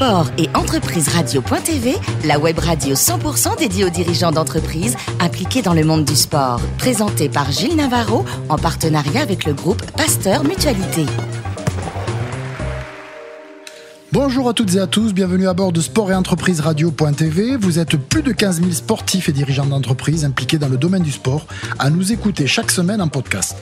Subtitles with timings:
[0.00, 1.94] Sport et entreprise radio.tv,
[2.24, 6.58] la web radio 100% dédiée aux dirigeants d'entreprises impliqués dans le monde du sport.
[6.78, 11.04] Présentée par Gilles Navarro en partenariat avec le groupe Pasteur Mutualité.
[14.10, 17.56] Bonjour à toutes et à tous, bienvenue à bord de Sport et Entreprise Radio.tv.
[17.56, 21.12] Vous êtes plus de 15 000 sportifs et dirigeants d'entreprise impliqués dans le domaine du
[21.12, 21.46] sport
[21.78, 23.58] à nous écouter chaque semaine en podcast.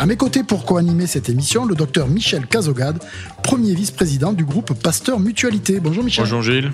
[0.00, 3.02] À mes côtés pour co-animer cette émission, le docteur Michel Cazogade,
[3.42, 5.80] premier vice-président du groupe Pasteur Mutualité.
[5.80, 6.22] Bonjour Michel.
[6.22, 6.70] Bonjour Gilles.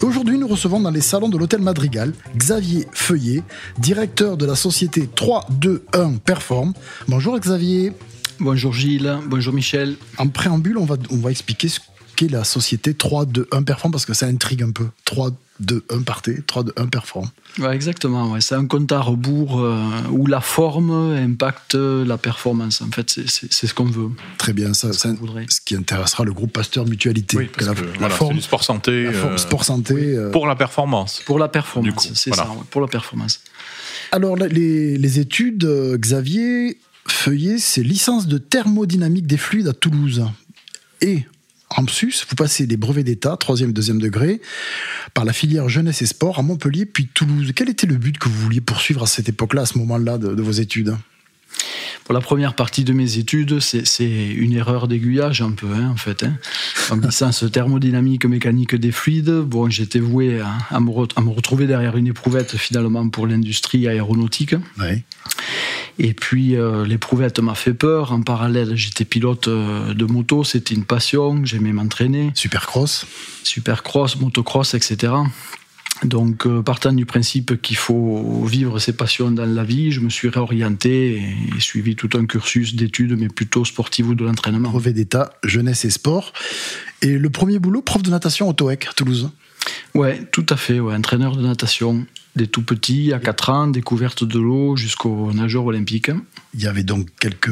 [0.00, 3.42] Aujourd'hui, nous recevons dans les salons de l'hôtel Madrigal Xavier Feuillet,
[3.76, 6.72] directeur de la société 321 Perform.
[7.06, 7.92] Bonjour Xavier.
[8.40, 9.96] Bonjour Gilles, bonjour Michel.
[10.16, 11.80] En préambule, on va, on va expliquer ce
[12.18, 14.88] qu'est la société 321 Perform parce que ça intrigue un peu.
[15.04, 17.30] 3, 2, 1 partez, 3, 2, 1 perform.
[17.60, 18.40] Ouais, exactement, ouais.
[18.40, 19.78] c'est un compte à rebours euh,
[20.10, 22.82] où la forme impacte la performance.
[22.82, 24.10] En fait, c'est ce qu'on veut.
[24.36, 25.10] Très bien, ça, ça
[25.48, 27.36] ce qui intéressera le groupe Pasteur Mutualité.
[27.36, 29.04] Oui, parce la, que, la voilà, forme, du sport santé.
[29.04, 29.94] La forme, sport santé.
[29.94, 31.22] Euh, pour la performance.
[31.24, 32.50] Pour la performance, c'est voilà.
[32.50, 33.40] ça, ouais, pour la performance.
[34.10, 40.24] Alors, les, les études, euh, Xavier Feuillet, c'est licence de thermodynamique des fluides à Toulouse.
[41.00, 41.24] Et
[41.76, 44.40] en plus, vous passez des brevets d'État, troisième deuxième degré,
[45.14, 47.52] par la filière jeunesse et sport à Montpellier, puis Toulouse.
[47.54, 50.34] Quel était le but que vous vouliez poursuivre à cette époque-là, à ce moment-là de,
[50.34, 50.96] de vos études?
[52.04, 55.96] Pour la première partie de mes études, c'est une erreur d'aiguillage un peu, hein, en
[55.96, 56.22] fait.
[56.22, 56.38] Hein.
[56.90, 61.66] En licence thermodynamique mécanique des fluides, bon, j'étais voué à, à, me à, me retrouver
[61.66, 64.54] derrière une éprouvette finalement pour l'industrie aéronautique.
[64.78, 65.02] Oui.
[65.98, 68.12] Et puis euh, l'éprouvette m'a fait peur.
[68.12, 72.30] En parallèle, j'étais pilote euh, de moto, c'était une passion, j'aimais m'entraîner.
[72.34, 73.06] Supercross
[73.42, 75.12] Supercross, motocross, etc.
[76.04, 80.10] Donc, euh, partant du principe qu'il faut vivre ses passions dans la vie, je me
[80.10, 81.16] suis réorienté
[81.56, 84.68] et, suivi tout un cursus d'études, mais plutôt sportif ou de l'entraînement.
[84.70, 86.32] Brevet d'État, jeunesse et sport.
[87.02, 89.30] Et le premier boulot, prof de natation au TOEC, à Toulouse
[89.94, 92.06] Ouais, tout à fait, ouais, entraîneur de natation
[92.38, 96.10] des tout petits à 4 ans, découverte de l'eau jusqu'aux nageurs olympiques.
[96.54, 97.50] Il y avait donc quelques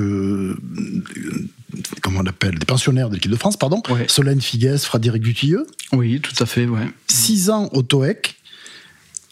[2.00, 3.82] comment on appelle des pensionnaires de l'équipe de France, pardon.
[3.90, 4.06] Ouais.
[4.08, 5.66] Solène Figues, Frédéric Dutilleux.
[5.92, 6.88] Oui, tout à fait, ouais.
[7.08, 8.36] 6 ans au TOEC,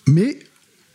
[0.06, 0.38] mais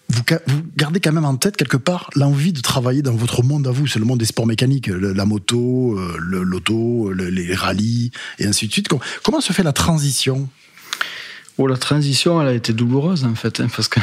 [0.10, 3.68] vous, vous, gardez quand même en tête quelque part l'envie de travailler dans votre monde
[3.68, 8.12] à vous, c'est le monde des sports mécaniques, le, la moto, l'auto, le, les rallyes
[8.38, 8.88] et ainsi de suite.
[9.24, 10.50] Comment se fait la transition?
[11.62, 14.00] Oh, la transition, elle a été douloureuse en fait, hein, parce que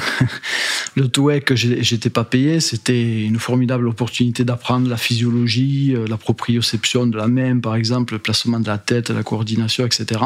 [0.94, 7.06] le TOEIC, j'étais pas payé, c'était une formidable opportunité d'apprendre la physiologie, euh, la proprioception
[7.06, 10.20] de la main, par exemple, le placement de la tête, la coordination, etc.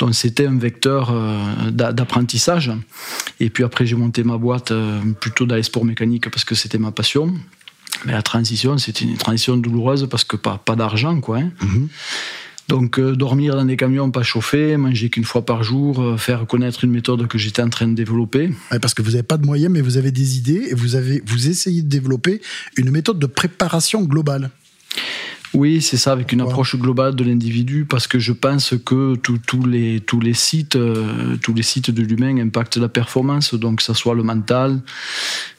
[0.00, 2.72] Donc c'était un vecteur euh, d'apprentissage.
[3.38, 6.56] Et puis après, j'ai monté ma boîte euh, plutôt dans les sports mécaniques parce que
[6.56, 7.32] c'était ma passion.
[8.04, 11.38] Mais la transition, c'était une transition douloureuse parce que pas, pas d'argent, quoi.
[11.38, 11.52] Hein.
[11.62, 11.88] Mm -hmm.
[12.68, 16.46] Donc euh, dormir dans des camions pas chauffés, manger qu'une fois par jour, euh, faire
[16.46, 18.50] connaître une méthode que j'étais en train de développer.
[18.80, 21.22] Parce que vous n'avez pas de moyens, mais vous avez des idées et vous, avez,
[21.26, 22.40] vous essayez de développer
[22.76, 24.50] une méthode de préparation globale.
[25.54, 29.64] Oui, c'est ça, avec une approche globale de l'individu, parce que je pense que tous
[29.64, 33.84] les, tous les sites, euh, tous les sites de l'humain impactent la performance, donc que
[33.84, 34.80] ce soit le mental,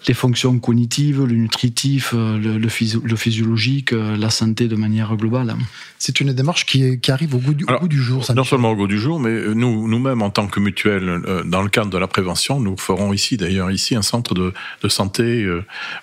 [0.09, 4.75] les fonctions cognitives, le nutritif, euh, le, le, physio le physiologique, euh, la santé de
[4.75, 5.55] manière globale.
[5.97, 8.25] C'est une démarche qui, est, qui arrive au goût du, Alors, au goût du jour.
[8.35, 11.69] non seulement au goût du jour, mais nous, nous-mêmes, en tant que mutuelle, dans le
[11.69, 15.47] cadre de la prévention, nous ferons ici, d'ailleurs, ici, un centre de, de santé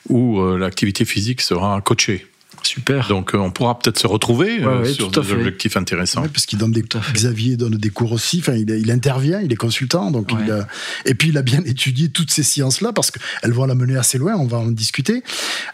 [0.08, 2.26] où l'activité physique sera coachée.
[2.62, 3.08] Super.
[3.08, 6.22] Donc euh, on pourra peut-être se retrouver ouais, euh, ouais, sur des objectifs intéressants.
[6.22, 8.38] Ouais, parce qu'il donne des Xavier donne des cours aussi.
[8.40, 10.66] Enfin, il, il intervient, il est consultant, donc il a,
[11.04, 14.34] et puis il a bien étudié toutes ces sciences-là parce qu'elles vont l'amener assez loin.
[14.36, 15.22] On va en discuter.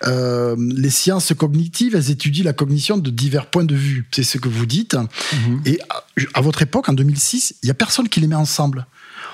[0.07, 4.07] Euh, les sciences cognitives, elles étudient la cognition de divers points de vue.
[4.13, 4.95] C'est ce que vous dites.
[4.95, 5.69] Mm -hmm.
[5.69, 6.05] Et à,
[6.35, 8.87] à, votre époque, en 2006, il y a personne qui les met ensemble.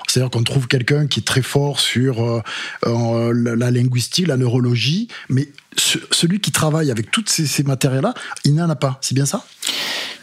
[0.07, 2.41] C'est-à-dire qu'on trouve quelqu'un qui est très fort sur euh,
[2.85, 8.13] euh, la linguistique, la neurologie, mais ce, celui qui travaille avec tous ces, ces matériaux-là,
[8.43, 8.97] il n'en a pas.
[9.01, 9.45] C'est bien ça?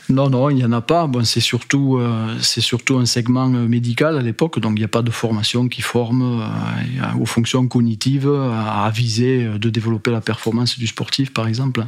[0.09, 1.07] Non, non, il n'y en a pas.
[1.07, 5.03] Bon, c'est surtout, euh, surtout un segment médical à l'époque, donc il n'y a pas
[5.03, 10.79] de formation qui forme euh, aux fonctions cognitives à, à viser de développer la performance
[10.79, 11.87] du sportif, par exemple.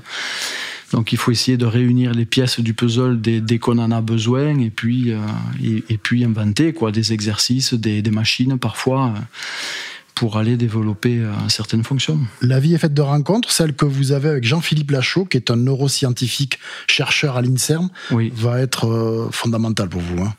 [0.95, 4.61] Donc il faut essayer de réunir les pièces du puzzle dès, qu'on en a besoin
[4.61, 5.19] et puis, euh,
[5.63, 9.13] et, puis inventer quoi, des exercices, des machines parfois.
[10.15, 12.21] Pour aller développer euh, certaines fonctions.
[12.41, 13.51] La vie est faite de rencontres.
[13.51, 18.33] Celle que vous avez avec Jean-Philippe Lachaud, qui est un neuroscientifique chercheur à l'INSERM, oui.
[18.35, 20.23] va être euh, fondamentale pour vous.
[20.23, 20.33] Hein.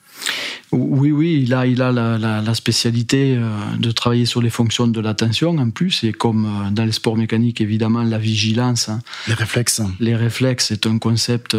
[0.71, 4.49] Oui, oui, il a, il a la, la, la spécialité euh, de travailler sur les
[4.49, 8.87] fonctions de l'attention en plus, et comme dans les sports mécaniques, évidemment, la vigilance.
[8.87, 9.81] Hein, les réflexes.
[9.99, 11.55] Les réflexes, c'est un concept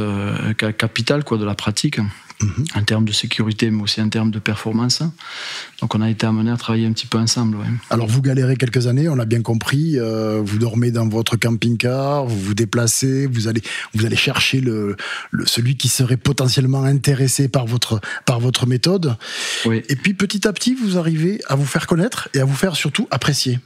[0.57, 2.01] capital quoi, de la pratique.
[2.75, 5.03] En termes de sécurité, mais aussi en termes de performance.
[5.81, 7.59] Donc on a été amené à travailler un petit peu ensemble.
[7.91, 9.99] Alors vous galérez quelques années, on l'a bien compris.
[9.99, 13.63] Euh, vous dormez dans votre camping-car, vous vous déplacez, vous allez,
[13.95, 14.97] vous allez chercher le,
[15.47, 19.17] celui qui serait potentiellement intéressé par votre, par votre méthode.
[19.65, 19.83] Oui.
[19.89, 22.77] Et puis petit à petit, vous arrivez à vous faire connaître et à vous faire
[22.77, 23.61] surtout apprécier.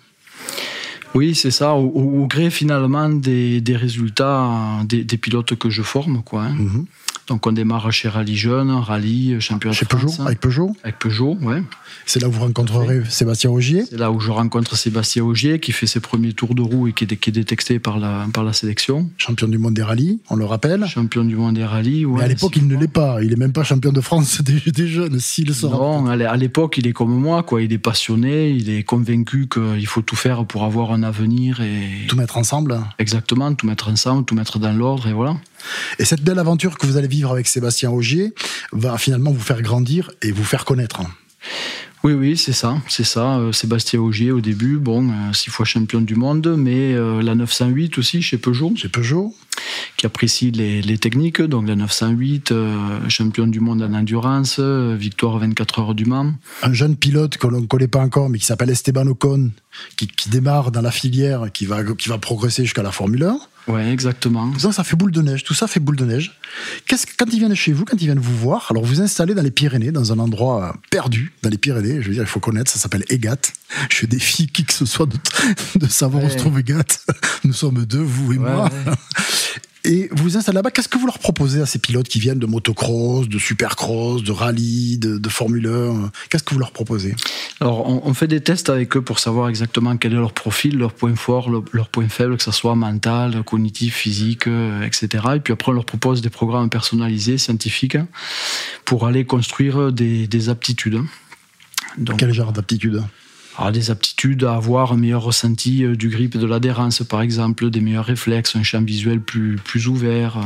[1.14, 4.48] Oui, c'est ça, au, gré finalement des, résultats
[4.84, 6.22] des, pilotes que je forme.
[6.22, 6.54] Quoi, hein.
[6.54, 6.86] mhm.
[7.30, 10.16] Donc on démarre chez Rallye Jeune, Rallye, euh, champion chez de France.
[10.16, 11.62] Peugeot, avec Peugeot Avec Peugeot, ouais.
[12.04, 15.70] C'est là où vous rencontrerez Sébastien Augier C'est là où je rencontre Sébastien Augier, qui
[15.70, 18.42] fait ses premiers tours de roue et qui est, qui est détecté par la, par
[18.42, 19.08] la sélection.
[19.16, 20.84] Champion du monde des rallyes, on le rappelle.
[20.88, 22.18] Champion du monde des rallyes, ouais.
[22.18, 23.22] Mais à l'époque, il ne l'est pas.
[23.22, 26.02] Il n'est même pas champion de France des, des jeunes, s'il sort.
[26.02, 27.62] Non, à l'époque, il est comme moi, quoi.
[27.62, 32.06] Il est passionné, il est convaincu qu'il faut tout faire pour avoir un avenir et.
[32.08, 35.36] Tout mettre ensemble Exactement, tout mettre ensemble, tout mettre dans l'ordre, et voilà.
[35.98, 38.34] Et cette belle aventure que vous allez vivre avec Sébastien Augier
[38.72, 41.00] va finalement vous faire grandir et vous faire connaître.
[42.02, 43.36] Oui, oui, c'est ça, c'est ça.
[43.36, 47.34] Euh, Sébastien Augier au début, bon, euh, six fois champion du monde, mais euh, la
[47.34, 48.72] 908 aussi chez Peugeot.
[48.74, 49.34] Chez Peugeot.
[49.98, 52.54] Qui apprécie les, techniques, donc la 908,
[53.08, 56.32] champion du monde en endurance, victoire 24 heures du Mans.
[56.62, 59.50] Un jeune pilote que l'on ne connaît pas encore, mais qui s'appelle Esteban Ocon,
[59.96, 63.38] qui, qui, démarre dans la filière, qui va, qui va progresser jusqu'à la Formule 1.
[63.68, 64.56] Ouais, exactement.
[64.58, 65.44] Ça, ça fait boule de neige.
[65.44, 66.38] Tout ça fait boule de neige.
[66.86, 69.42] Qu'est-ce quand ils viennent chez vous, quand ils viennent vous voir, alors vous installez dans
[69.42, 72.02] les Pyrénées, dans un endroit perdu dans les Pyrénées.
[72.02, 72.70] Je veux dire, il faut connaître.
[72.70, 73.36] Ça s'appelle Egat.
[73.90, 75.06] Je défie qui que ce soit
[75.76, 76.84] de, savoir où se trouve Egat.
[77.44, 78.68] Nous sommes deux, vous et moi.
[79.84, 82.46] Et vous installez là-bas, qu'est-ce que vous leur proposez à ces pilotes qui viennent de
[82.46, 87.14] motocross, de supercross, de rallye, de, Formule 1 Qu'est-ce que vous leur proposez?
[87.60, 90.92] Alors, on, fait des tests avec eux pour savoir exactement quel est leur profil, leur
[90.92, 95.24] point fort, leur, point faible, que ce soit mental, cognitif, physique, euh, etc.
[95.36, 97.98] Et puis après, on leur propose des programmes personnalisés, scientifiques,
[98.84, 101.00] pour aller construire des, des aptitudes.
[101.96, 103.02] Donc, Quel genre d'aptitudes?
[103.72, 107.80] Des aptitudes à avoir un meilleur ressenti euh, du grip de l'adhérence, par exemple, des
[107.80, 110.42] meilleurs réflexes, un champ visuel plus, plus ouvert, euh,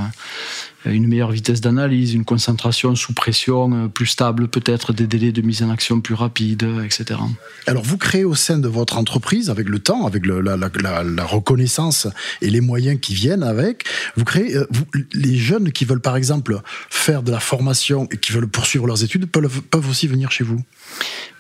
[0.85, 5.43] une meilleure vitesse d'analyse, une concentration sous pression euh, plus stable, peut-être des délais de
[5.43, 7.21] mise en action plus rapides, etc.
[7.67, 12.07] Alors, vous créez au sein de votre entreprise, avec le temps, avec la, la, reconnaissance
[12.43, 13.85] et les moyens qui viennent avec,
[14.17, 14.57] vous créez
[15.13, 16.61] les jeunes qui veulent, par exemple,
[16.91, 20.45] faire de la formation et qui veulent poursuivre leurs études peuvent, peuvent aussi venir chez
[20.45, 20.61] vous?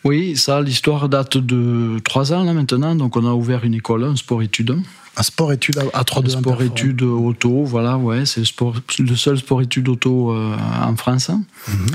[0.04, 2.94] Oui, ça, l'histoire date de trois ans là maintenant.
[2.94, 4.76] Donc, on a ouvert une école, un sport-études.
[5.16, 8.42] Un sport-études à 3 Un sport-études auto, voilà, ouais, c'est
[8.98, 11.86] le, seul sport-études auto euh, en France mhm.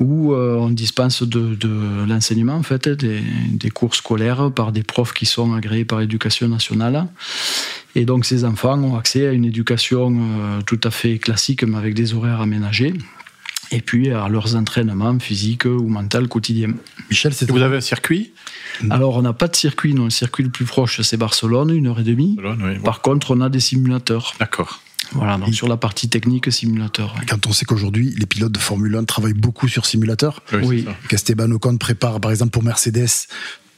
[0.00, 1.56] où euh, on dispense de,
[2.06, 6.48] l'enseignement, en fait, des, des, cours scolaires par des profs qui sont agréés par l'éducation
[6.48, 7.06] nationale.
[7.94, 11.78] Et donc, ces enfants ont accès à une éducation euh, tout à fait classique, mais
[11.78, 12.92] avec des horaires aménagés
[13.70, 16.74] et puis à leurs entraînements physiques ou mentaux quotidiens.
[17.10, 18.32] Michel, vous avez un circuit?
[18.90, 20.04] Alors on n'a pas de circuit, non.
[20.04, 22.36] Le circuit le plus proche c'est Barcelone, une heure et demie.
[22.84, 24.34] Par contre, on a des simulateurs.
[24.38, 24.80] D'accord.
[25.12, 27.14] Voilà, donc sur la partie technique, simulateur.
[27.28, 30.86] Quand on sait qu'aujourd'hui, les pilotes de Formule 1 travaillent beaucoup sur simulateur, oui, oui.
[31.08, 33.28] qu'Esteban Ocon prépare, par exemple, pour Mercedes,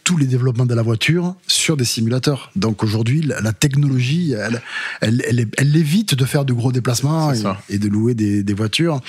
[0.08, 2.50] tous les développements de la voiture sur des simulateurs.
[2.56, 4.62] Donc aujourd'hui, la, technologie, elle,
[5.02, 7.30] elle, elle, évite de faire de gros déplacements
[7.68, 9.02] et, de louer des, voitures.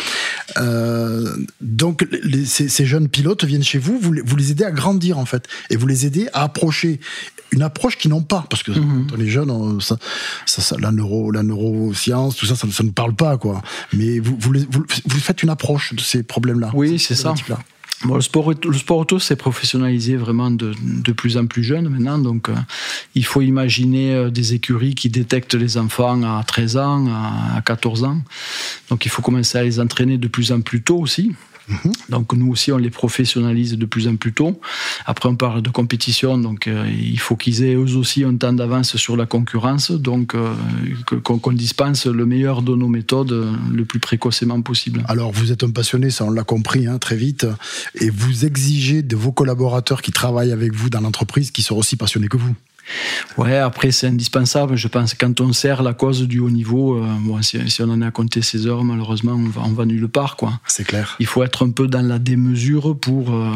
[0.57, 1.25] Euh,
[1.61, 2.05] donc
[2.43, 5.77] ces, jeunes pilotes viennent chez vous, vous, vous, les aidez à grandir en fait, et
[5.77, 6.99] vous les aidez à approcher
[7.51, 9.07] une approche qu'ils n'ont pas, parce que mhm.
[9.09, 9.95] quand on est jeune, ça,
[10.45, 13.61] ça, la, neuro, la neuroscience, tout ça, ça, ne parle pas quoi.
[13.93, 16.71] Mais vous, vous, vous, faites une approche de ces problèmes-là.
[16.73, 17.33] Oui, c'est ça
[18.05, 20.73] le, sport, auto s'est professionnalisé vraiment de,
[21.11, 22.17] plus en plus jeune maintenant.
[22.17, 22.55] Donc, euh,
[23.15, 28.03] il faut imaginer euh, des écuries qui détectent les enfants à 13 ans, à 14
[28.05, 28.21] ans.
[28.89, 31.33] Donc, il faut commencer à les entraîner de plus en plus tôt aussi.
[31.69, 31.91] Mhm.
[32.09, 34.59] Donc nous aussi, on les professionnalise de plus en plus tôt.
[35.05, 38.53] Après, on parle de compétition, donc euh, il faut qu'ils aient eux aussi un temps
[38.53, 40.53] d'avance sur la concurrence, donc euh,
[41.23, 45.03] qu'on dispense le meilleur de nos méthodes euh, le plus précocement possible.
[45.07, 47.45] Alors vous êtes un passionné, ça on l'a compris hein, très vite,
[47.95, 51.95] et vous exigez de vos collaborateurs qui travaillent avec vous dans l'entreprise qu'ils soient aussi
[51.95, 52.55] passionnés que vous.
[53.37, 54.75] Ouais, après, c'est indispensable.
[54.75, 58.11] Je pense quand on sert la cause du haut niveau, euh, si, on en a
[58.11, 60.35] compté 16 heures, malheureusement, on va, on va nulle part.
[60.35, 60.59] Quoi.
[60.67, 61.15] C'est clair.
[61.19, 63.51] Il faut être un peu dans la démesure pour, euh,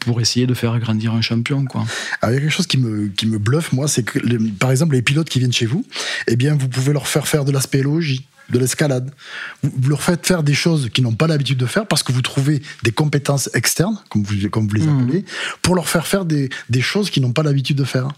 [0.00, 1.64] pour essayer de faire grandir un champion.
[1.64, 1.84] Quoi.
[2.22, 4.18] il y a quelque chose qui me, qui me bluffe, moi, c'est que,
[4.58, 5.84] par exemple, les pilotes qui viennent chez vous,
[6.26, 9.10] eh bien, vous pouvez leur faire faire de la spéléologie de l'escalade.
[9.62, 12.22] Vous leur faites faire des choses qu'ils n'ont pas l'habitude de faire parce que vous
[12.22, 15.00] trouvez des compétences externes, comme vous, comme vous les hmm.
[15.02, 15.24] appelez,
[15.62, 18.08] pour leur faire faire des, des choses qu'ils n'ont pas l'habitude de faire.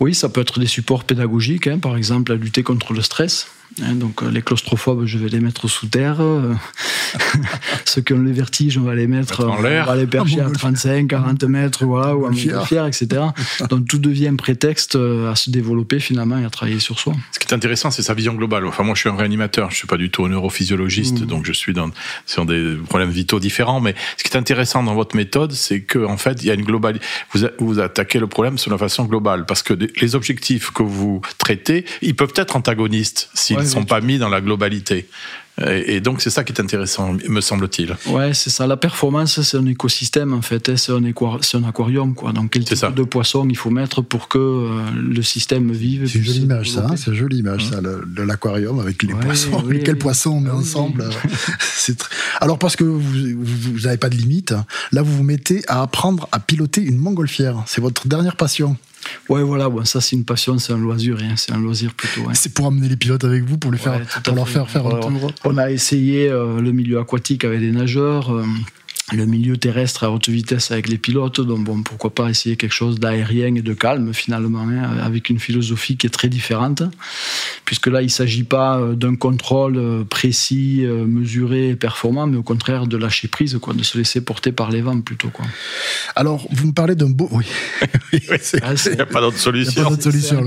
[0.00, 3.46] Oui, ça peut être des supports pédagogiques, hein, par exemple à lutter contre le stress.
[3.82, 6.20] Hein, donc euh, les claustrophobes, je vais les mettre sous terre.
[6.20, 6.54] Euh,
[7.84, 9.84] ceux qui ont le vertige, on va les mettre, en l'air.
[9.86, 13.22] on va les percher à 35, 40 mètres, voilà, ou en montgolfière, etc.
[13.70, 17.14] Donc tout devient prétexte euh, à se développer finalement et à travailler sur soi.
[17.32, 18.66] Ce qui est intéressant, c'est sa vision globale.
[18.66, 21.26] Enfin, moi, je suis un réanimateur, je suis pas du tout un neurophysiologiste, mmh.
[21.26, 21.90] donc je suis dans,
[22.26, 23.80] sur des problèmes vitaux différents.
[23.80, 26.54] Mais ce qui est intéressant dans votre méthode, c'est qu'en en fait, il y a
[26.54, 27.04] une globalité.
[27.32, 31.20] Vous, vous attaquez le problème sur la façon globale, parce que les objectifs que vous
[31.38, 35.08] traitez, ils peuvent être antagonistes si ne sont pas mis dans la globalité.
[35.66, 37.94] Et, donc, c'est ça qui est intéressant, me semble-t-il.
[38.06, 38.66] Ouais, c'est ça.
[38.66, 40.68] La performance, c'est un écosystème, en fait.
[40.70, 40.76] Hein.
[40.76, 42.32] C'est un, un, aquarium, quoi.
[42.32, 46.18] Donc, quel type de poisson il faut mettre pour que euh, le système vive C'est
[46.18, 46.86] une jolie image, ça.
[46.86, 46.96] Hein.
[46.96, 49.62] c'est une jolie image, ça, de l'aquarium avec les poissons.
[49.66, 51.04] Oui, quels poissons on met ensemble.
[51.60, 52.08] c'est
[52.40, 54.64] Alors, parce que vous n'avez pas de limite, hein.
[54.92, 57.62] là, vous vous mettez à apprendre à piloter une montgolfière.
[57.66, 58.76] C'est votre dernière passion.
[59.28, 62.28] Ouais, voilà, bon, ça c'est une passion, c'est un loisir, hein, c'est un loisir plutôt.
[62.34, 65.00] C'est pour amener les pilotes avec vous, pour, les faire, pour leur faire faire un
[65.00, 65.32] tour.
[65.44, 68.34] On a essayé euh, le milieu aquatique avec des nageurs.
[68.34, 68.44] Euh,
[69.12, 72.72] le milieu terrestre à haute vitesse avec les pilotes, donc bon, pourquoi pas essayer quelque
[72.72, 76.82] chose d'aérien et de calme finalement, hein, avec une philosophie qui est très différente,
[77.64, 82.26] puisque là il ne s'agit pas euh, d'un contrôle euh, précis, euh, mesuré et performant,
[82.26, 85.28] mais au contraire de lâcher prise, quoi, de se laisser porter par les vents plutôt.
[85.28, 85.46] Quoi.
[86.14, 87.28] Alors, vous me parlez d'un beau...
[87.32, 87.46] Oui,
[88.12, 89.98] il n'y a pas d'autre solution.
[89.98, 90.44] solution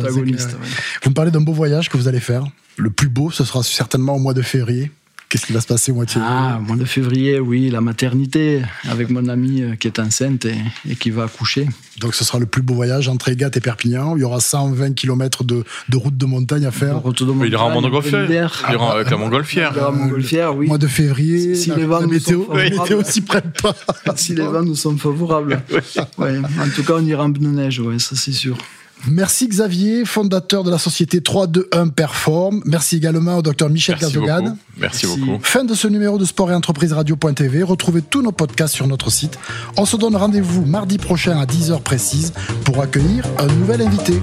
[1.03, 2.45] vous me parlez d'un beau voyage que vous allez faire.
[2.77, 4.91] Le plus beau, ce sera certainement au mois de février.
[5.33, 7.81] Qu'est-ce qui va se passer au mois de février Ah, mois de février, oui, la
[7.81, 11.67] maternité, avec mon amie euh, qui est enceinte et, qui va accoucher.
[11.99, 14.15] Donc ce sera le plus beau voyage entre Egat et Perpignan.
[14.15, 17.01] Il y aura 120 km de, route de montagne à faire.
[17.01, 18.63] De montagne, il ira en montgolfière.
[18.69, 19.91] Il ira avec la montgolfière.
[19.91, 20.67] Montgolfière, oui.
[20.67, 23.73] Mois de février, si, les vents météo, météo s'y prête pas.
[24.15, 25.63] si les vents nous sont favorables.
[26.19, 28.55] En tout cas, on ira en neige, ouais, ça c'est sûr.
[29.07, 32.61] Merci Xavier, fondateur de la société 321 Perform.
[32.65, 34.55] Merci également au docteur Michel Cazogade.
[34.77, 35.39] Merci, beaucoup.
[35.41, 37.63] Fin de ce numéro de Sport et Entreprise Radio.tv.
[37.63, 39.37] Retrouvez tous nos podcasts sur notre site.
[39.77, 42.33] On se donne rendez-vous mardi prochain à 10h précise
[42.63, 44.13] pour accueillir un nouvel invité.